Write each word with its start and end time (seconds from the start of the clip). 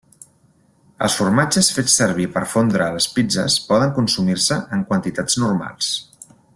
Els 1.07 1.17
formatges 1.19 1.69
fets 1.75 1.97
servir 2.01 2.25
per 2.37 2.43
fondre 2.55 2.87
a 2.87 2.95
les 2.97 3.09
pizzes 3.19 3.61
poden 3.69 3.93
consumir-se 4.01 4.61
en 4.79 4.83
quantitats 4.93 5.41
normals. 5.47 5.93